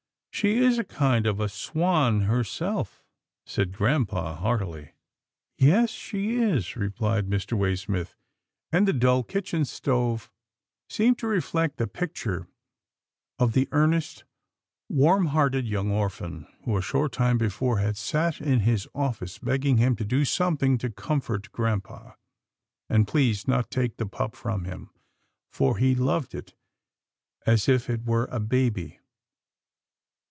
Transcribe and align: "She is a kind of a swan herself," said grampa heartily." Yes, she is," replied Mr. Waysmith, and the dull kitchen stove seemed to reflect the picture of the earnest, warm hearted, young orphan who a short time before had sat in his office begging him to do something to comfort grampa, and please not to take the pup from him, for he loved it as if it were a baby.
"She 0.41 0.57
is 0.57 0.79
a 0.79 0.83
kind 0.83 1.27
of 1.27 1.39
a 1.39 1.47
swan 1.47 2.21
herself," 2.21 3.03
said 3.45 3.73
grampa 3.73 4.37
heartily." 4.37 4.93
Yes, 5.59 5.91
she 5.91 6.37
is," 6.37 6.75
replied 6.75 7.27
Mr. 7.27 7.55
Waysmith, 7.55 8.15
and 8.71 8.87
the 8.87 8.93
dull 8.93 9.21
kitchen 9.21 9.65
stove 9.65 10.31
seemed 10.89 11.19
to 11.19 11.27
reflect 11.27 11.77
the 11.77 11.85
picture 11.85 12.47
of 13.37 13.53
the 13.53 13.67
earnest, 13.71 14.23
warm 14.89 15.27
hearted, 15.27 15.67
young 15.67 15.91
orphan 15.91 16.47
who 16.63 16.75
a 16.75 16.81
short 16.81 17.11
time 17.11 17.37
before 17.37 17.77
had 17.77 17.95
sat 17.95 18.39
in 18.41 18.61
his 18.61 18.87
office 18.95 19.37
begging 19.37 19.77
him 19.77 19.95
to 19.97 20.05
do 20.05 20.25
something 20.25 20.79
to 20.79 20.89
comfort 20.89 21.51
grampa, 21.51 22.17
and 22.89 23.07
please 23.07 23.47
not 23.47 23.69
to 23.69 23.79
take 23.81 23.97
the 23.97 24.07
pup 24.07 24.35
from 24.35 24.63
him, 24.63 24.89
for 25.51 25.77
he 25.77 25.93
loved 25.93 26.33
it 26.33 26.55
as 27.45 27.69
if 27.69 27.87
it 27.91 28.05
were 28.05 28.25
a 28.31 28.39
baby. 28.39 28.97